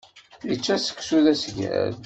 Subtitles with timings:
[0.53, 1.93] Ičča seksu d asgal.